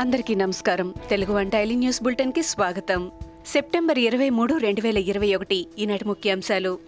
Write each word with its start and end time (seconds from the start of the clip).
అందరికీ 0.00 0.34
నమస్కారం. 0.34 0.94
తెలుగు 1.10 1.32
వన్ 1.32 1.50
డైలీ 1.50 1.74
న్యూస్ 1.74 2.02
బులెటిన్కి 2.02 2.42
స్వాగతం. 2.42 3.10
సెప్టెంబర్ 3.46 3.98
ఇరవై 3.98 4.30
మూడు 4.30 4.54
రెండు 4.54 4.80
వేల 4.80 4.98
ఇరవై 4.98 5.34
ఒకటి 5.34 5.66
ఈనాటి 5.78 6.04
ముఖ్యాంశాలు. 6.04 6.78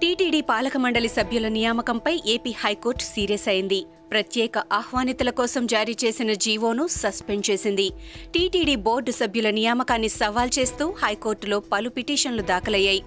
టీటీడీ 0.00 0.40
పాలక 0.40 0.76
మండలి 0.76 1.08
సభ్యుల 1.08 1.48
నియామకంపై 1.48 2.20
ఏపీ 2.26 2.50
హైకోర్టు 2.50 3.02
సీరియస్ 3.02 3.48
అయింది. 3.48 3.84
ప్రత్యేక 4.10 4.58
ఆహ్వానితుల 4.58 5.30
కోసం 5.30 5.66
జారీ 5.66 5.96
చేసిన 6.04 6.32
జీవోను 6.32 6.86
సస్పెండ్ 6.86 7.50
చేసింది. 7.50 7.90
టీటీడీ 8.34 8.76
బోర్డు 8.76 9.10
సభ్యుల 9.10 9.50
నియామకాన్ని 9.50 10.08
సవాల్ 10.08 10.50
చేస్తూ 10.58 10.94
హైకోర్టులో 11.04 11.60
పలు 11.60 11.88
పిటిషన్లు 11.88 12.42
దాఖలయ్యాయి. 12.42 13.02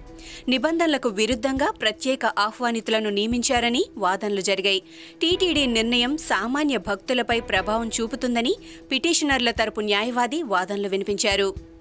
నిబంధనలకు 0.50 1.10
విరుద్ధంగా 1.10 1.72
ప్రత్యేక 1.72 2.26
ఆహ్వానితులను 2.26 3.10
నియమించారని 3.10 3.86
వాదనలు 3.98 4.42
జరిగాయి. 4.42 4.82
టీటీడీ 5.22 5.66
నిర్ణయం 5.66 6.18
సామాన్య 6.18 6.78
భక్తులపై 6.78 7.40
ప్రభావం 7.40 7.92
చూపుతుందని 8.02 8.56
పిటిషనర్ల 8.92 9.52
తరపు 9.52 9.82
న్యాయవాది 9.82 10.44
వాదనలు 10.44 10.90
వినిపించారు. 10.90 11.73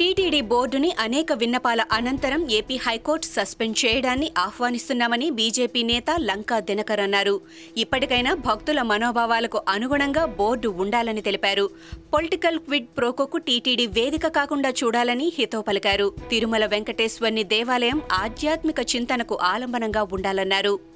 టీటీడీ 0.00 0.40
బోర్డుని 0.40 0.92
అనేక 0.98 1.32
విన్నపాల 1.32 1.84
అనంతరం 1.92 2.50
ఏపీ 2.50 2.76
హైకోర్టు 2.76 3.26
సస్పెండ్ 3.26 3.76
చేయడాన్ని 3.84 4.32
ఆహ్వానిస్తున్నామని 4.38 5.30
బీజేపీ 5.30 5.82
నేత 5.82 6.04
లంకా 6.20 6.60
దినకర్ 6.60 7.00
అన్నారు. 7.00 7.40
ఇప్పటికైనా 7.76 8.34
భక్తుల 8.34 8.82
మనోభావాలకు 8.82 9.62
అనుగుణంగా 9.68 10.24
బోర్డు 10.24 10.68
ఉండాలని 10.68 11.20
తెలిపారు. 11.20 11.70
పొలిటికల్ 12.14 12.58
క్విడ్ 12.58 12.86
ప్రోకోకు 12.96 13.38
టీటీడీ 13.38 13.86
వేదిక 13.86 14.26
కాకుండా 14.26 14.70
చూడాలని 14.70 15.32
హితో 15.38 15.60
పలికారు. 15.62 16.12
తిరుమల 16.30 16.66
వెంకటేశ్వర్ని 16.66 17.44
దేవాలయం 17.44 18.02
ఆధ్యాత్మిక 18.12 18.76
చింతనకు 18.96 19.38
ఆలంబనంగా 19.42 20.08
ఉండాలన్నారు. 20.12 20.93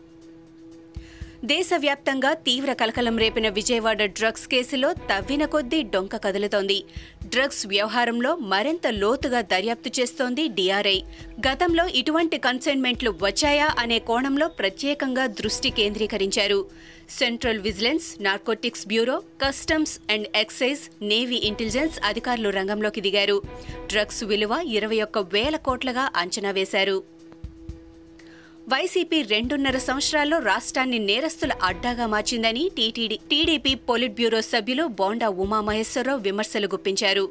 దేశవ్యాప్తంగా 1.44 2.32
తీవ్ర 2.34 2.72
కలకలం 2.72 3.18
రేపిన 3.18 3.48
విజయవాడ 3.48 4.04
డ్రగ్స్ 4.04 4.48
కేసులో 4.48 4.92
తవ్విన 4.92 5.44
కొద్దీ 5.44 5.82
డొంక 5.82 6.16
కదులుతోంది. 6.16 6.84
డ్రగ్స్ 7.26 7.66
వ్యవహారంలో 7.66 8.36
మరింత 8.36 8.86
లోతుగా 8.86 9.40
దర్యాప్తు 9.40 10.00
చేస్తోంది 10.00 10.48
డిఆర్ఐ. 10.48 11.00
గతంలో 11.48 11.86
ఇటువంటి 11.86 12.38
కన్సైన్మెంట్లు 12.38 13.14
వచ్చాయా 13.22 13.74
అనే 13.78 13.98
కోణంలో 13.98 14.48
ప్రత్యేకంగా 14.48 15.26
దృష్టి 15.26 15.70
కేంద్రీకరించారు. 15.70 16.70
Central 17.10 17.58
vigilance 17.58 18.22
narcotics 18.22 18.86
bureau 18.86 19.22
customs 19.42 19.98
and 20.10 20.28
excise 20.34 20.80
navy 21.02 21.36
intelligence 21.36 22.00
అధికారులు 22.04 22.48
రంగంలోకి 22.48 23.00
దిగారు. 23.00 23.42
డ్రగ్స్ 23.86 24.24
విలువ 24.24 24.64
ఇరవై 24.66 25.02
ఒక్క 25.02 25.18
వేల 25.18 25.56
కోట్లగా 25.56 26.10
అంచనా 26.16 26.50
వేశారు. 26.50 27.17
వైసీపీ 28.72 29.22
రెండున్నర 29.22 29.78
సంవత్సరాల్లో 29.78 30.38
రాష్ట్రాన్ని 30.38 30.98
నేరస్తుల 30.98 31.52
అడ్డాగా 31.62 32.06
మార్చిందని 32.06 32.70
టీటీడీ 32.76 33.18
టీడీపీ 33.30 33.74
పొలిట్ 33.74 34.14
బ్యూరో 34.14 34.40
సభ్యులు 34.40 34.84
బోండా 34.84 35.28
ఉమామహేశ్వరరావు 35.28 36.20
విమర్శలు 36.20 36.66
గుప్పించారు. 36.66 37.28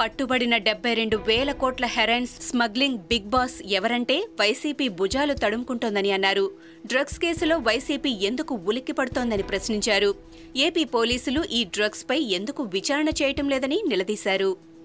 పట్టుబడిన 0.00 0.56
డెబ్బై 0.56 0.94
రెండు 0.94 1.16
వేల 1.16 1.52
కోట్ల 1.52 1.86
హెరైన్ 1.86 2.26
స్మగ్లింగ్ 2.26 2.98
బిగ్ 2.98 3.24
బాస్ 3.24 3.62
ఎవరంటే 3.66 4.16
వైసీపీ 4.40 4.88
భుజాలు 4.88 5.34
తడుముకుంటోందని 5.34 6.10
అన్నారు. 6.10 6.50
డ్రగ్స్ 6.86 7.18
కేసులో 7.18 7.58
వైసీపీ 7.58 8.10
ఎందుకు 8.10 8.54
ఉలిక్కిపడుతోందని 8.54 9.42
ప్రశ్నించారు. 9.42 10.14
ఏపీ 10.56 10.84
పోలీసులు 10.84 11.44
ఈ 11.52 11.64
డ్రగ్స్పై 11.64 12.20
ఎందుకు 12.38 12.62
విచారణ 12.62 13.08
చేయటం 13.22 13.48
లేదని 13.48 13.82
నిలదీశారు. 13.88 14.75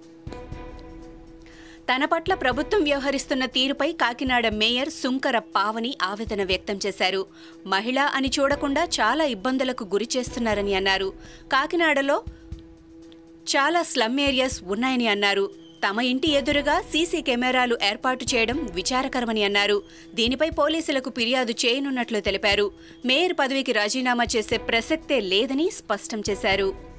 తన 1.96 2.06
పట్ల 2.06 2.34
ప్రభుత్వం 2.34 2.84
వ్యవహరిస్తున్న 2.84 3.46
తీరుపై 3.46 3.92
కాకినాడ 3.92 4.48
మేయర్ 4.48 4.90
సుంకర 4.90 5.40
పావని 5.40 5.98
ఆవేదన 6.02 6.44
వ్యక్తం 6.44 6.80
చేశారు. 6.86 7.26
మహిళ 7.68 8.00
అని 8.00 8.32
చూడకుండా 8.40 8.84
చాలా 8.84 9.24
ఇబ్బందులకు 9.24 9.84
గురి 9.84 10.08
చేస్తున్నారని 10.18 10.76
అన్నారు. 10.76 11.14
కాకినాడలో 11.52 12.24
చాలా 13.56 13.84
స్లమ్ 13.84 14.20
ఏరియాస్ 14.20 14.64
ఉన్నాయని 14.64 15.08
అన్నారు. 15.08 15.50
తమ 15.90 16.02
ఇంటి 16.02 16.32
ఎదురుగా 16.32 16.82
సీసీ 16.82 17.22
కెమెరాలు 17.22 17.78
ఏర్పాటు 17.84 18.26
చేయడం 18.36 18.70
విచారకరమని 18.74 19.44
అన్నారు. 19.44 19.82
దీనిపై 20.14 20.50
పోలీసులకు 20.50 21.10
ఫిర్యాదు 21.10 21.52
చేయనున్నట్లు 21.52 22.20
తెలిపారు. 22.20 22.72
మేయర్ 23.06 23.34
పదవికి 23.40 23.72
రాజీనామా 23.72 24.24
చేసే 24.36 24.58
ప్రసక్తే 24.58 25.20
లేదని 25.20 25.70
స్పష్టం 25.70 26.24
చేశారు. 26.30 26.91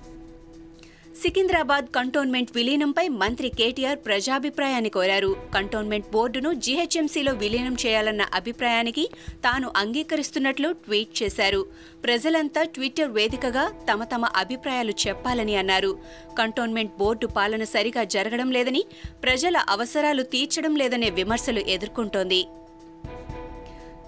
సికింద్రాబాద్ 1.21 1.87
కంటోన్మెంట్ 1.97 2.50
విలీనంపై 2.56 3.05
మంత్రి 3.23 3.49
కేటీఆర్ 3.59 3.99
ప్రజాభిప్రాయాన్ని 3.99 4.91
కోరారు. 4.91 5.37
కంటోన్మెంట్ 5.55 6.06
బోర్డును 6.12 6.50
జీహెచ్ఎంసీలో 6.67 7.33
విలీనం 7.33 7.77
చేయాలన్న 7.87 8.23
అభిప్రాయానికి 8.34 9.05
తాను 9.45 9.73
అంగీకరిస్తున్నట్లు 9.77 10.73
ట్వీట్ 10.84 11.23
చేశారు. 11.23 11.61
ప్రజలంతా 12.05 12.62
ట్విట్టర్ 12.62 13.11
వేదికగా 13.11 13.65
తమ 13.91 14.05
తమ 14.05 14.25
అభిప్రాయాలు 14.25 14.95
చెప్పాలని 15.05 15.56
అన్నారు. 15.56 15.93
కంటోన్మెంట్ 16.39 16.97
బోర్డు 16.99 17.27
పాలన 17.27 17.65
సరిగా 17.65 18.05
జరగడం 18.05 18.50
లేదని 18.50 18.84
ప్రజల 19.23 19.56
అవసరాలు 19.69 20.23
తీర్చడం 20.23 20.77
లేదనే 20.77 21.11
విమర్శలు 21.11 21.61
ఎదుర్కొంటోంది. 21.77 22.43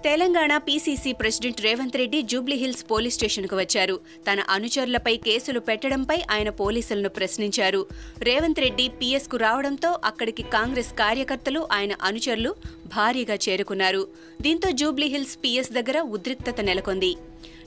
Telangana 0.03 0.57
PCC 0.57 1.13
president 1.13 1.61
Revanth 1.61 1.97
Reddy 1.97 2.21
Jubilee Hills 2.21 2.83
police 2.91 3.15
స్టేషన్కు 3.15 3.55
వచ్చారు. 3.55 3.99
తన 4.27 4.39
అనుచరులపై 4.55 5.17
కేసులు 5.17 5.59
పెట్టడంపై 5.59 6.21
ఆయన 6.31 6.49
పోలీసులను 6.49 7.09
ప్రశ్నించారు. 7.09 7.87
రేవంత్ 8.27 8.59
రెడ్డి 8.59 8.89
పీఎస్కు 8.99 9.37
రావడంతో 9.37 9.99
అక్కడికి 10.05 10.43
కాంగ్రెస్ 10.43 10.91
కార్యకర్తలు 10.93 11.67
ఆయన 11.71 11.93
అనుచరులు 12.01 12.55
భారీగా 12.95 13.33
చేరుకున్నారు. 13.33 14.07
దీంతో 14.41 14.71
జూబ్లీహిల్స్ 14.71 15.37
పీఎస్ 15.37 15.71
దగ్గర 15.71 15.99
ఉద్రిక్తత 15.99 16.61
నెలకొంది. 16.61 17.15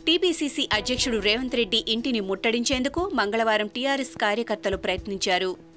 టీపీసీసీ 0.06 0.69
అధ్యక్షుడు 0.72 1.19
రేవంత్ 1.19 1.56
రెడ్డి 1.56 1.84
ఇంటిని 1.88 2.21
ముట్టడించేందుకు 2.21 3.11
మంగళవారం 3.15 3.67
టీఆర్ఎస్ 3.67 4.17
కార్యకర్తలు 4.17 4.77
ప్రయత్నించారు. 4.77 5.68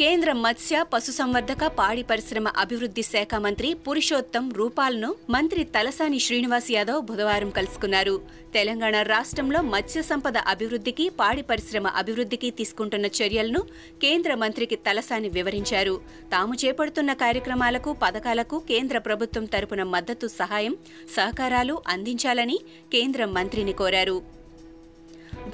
కేంద్ర 0.00 0.32
మత్స్య 0.42 0.80
పశుసంవర్ధక 0.92 1.66
పాడి 1.78 2.02
పరిశ్రమ 2.02 2.48
అభివృద్ధి 2.62 3.02
శాఖ 3.02 3.38
మంత్రి 3.46 3.70
పురుషోత్తం 3.86 4.44
రూపాల్ను 4.58 5.10
మంత్రి 5.30 5.62
తలసాని 5.76 6.18
శ్రీనివాస్ 6.26 6.68
యాదవ్ 6.72 7.00
బుధవారం 7.08 7.50
కలుసుకున్నారు. 7.50 8.14
తెలంగాణ 8.54 9.02
రాష్ట్రంలో 9.02 9.62
మత్స్య 9.72 10.02
సంపద 10.02 10.36
అభివృద్ధికి 10.54 11.08
పాడి 11.20 11.42
పరిశ్రమ 11.42 11.86
అభివృద్ధికి 12.02 12.50
తీసుకుంటున్న 12.50 13.06
చర్యలను 13.20 13.62
కేంద్ర 14.04 14.34
మంత్రికి 14.44 14.76
తలసాని 14.76 15.28
వివరించారు. 15.28 15.96
తాము 16.32 16.54
చేపడుతున్న 16.54 17.12
కార్యక్రమాలకు 17.26 17.92
పథకాలకు 18.04 18.58
కేంద్ర 18.72 18.98
ప్రభుత్వం 18.98 19.44
తరపున 19.44 19.82
మద్దతు 19.96 20.26
సహాయం 20.40 20.76
సహకారాలు 21.16 21.76
అందించాలని 21.88 22.58
కేంద్ర 22.92 23.24
మంత్రిని 23.38 23.72
కోరారు. 23.72 24.37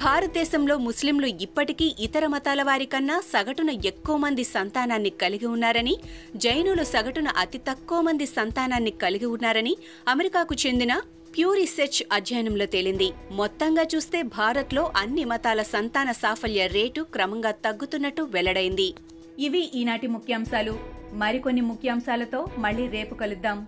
భారతదేశంలో 0.01 0.77
ముస్లింలు 0.77 1.27
ఇప్పటికీ 1.45 1.95
ఇతర 1.99 2.27
మతాల 2.27 2.61
వారికన్నా 2.63 3.17
సగటున 3.33 3.71
ఎక్కువ 3.85 4.15
మంది 4.17 4.43
సంతానాన్ని 4.43 5.09
కలిగి 5.09 5.45
ఉన్నారని 5.45 5.95
జైనులు 6.35 6.83
సగటున 6.83 7.27
అతి 7.37 7.57
తక్కువ 7.57 8.01
మంది 8.01 8.25
సంతానాన్ని 8.25 8.91
కలిగి 9.03 9.25
ఉన్నారని 9.25 9.73
అమెరికాకు 10.07 10.55
చెందిన 10.55 10.95
ప్యూ 11.35 11.53
రీసెర్చ్ 11.53 12.03
అధ్యయనంలో 12.11 12.65
తేలింది. 12.65 13.09
మొత్తంగా 13.31 13.83
చూస్తే 13.95 14.21
భారత్లో 14.21 14.83
అన్ని 14.95 15.23
మతాల 15.23 15.61
సంతాన 15.61 16.11
సాఫల్య 16.11 16.67
రేటు 16.67 17.01
క్రమంగా 17.01 17.51
తగ్గుతున్నట్టు 17.51 18.21
వెల్లడైంది. 18.35 18.93
ఇవి 19.39 19.63
ఈనాటి 19.75 20.07
ముఖ్యాంశాలు. 20.07 20.75
మరికొన్ని 21.13 21.61
ముఖ్యాంశాలతో 21.61 22.45
మళ్ళీ 22.57 22.87
రేపు 22.87 23.15
కలుద్దాం. 23.15 23.67